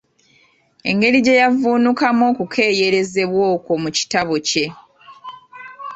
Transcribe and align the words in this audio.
Engeri 0.89 1.17
gye 1.25 1.39
yavvuunukamu 1.41 2.23
okukeeyerezebwa 2.31 3.43
okwo 3.55 3.73
mu 3.83 3.89
kitabo 3.97 4.35
kye. 4.47 4.65